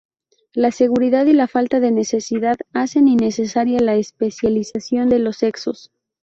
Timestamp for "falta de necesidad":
1.47-2.57